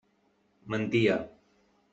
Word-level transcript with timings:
Mentia. 0.73 1.19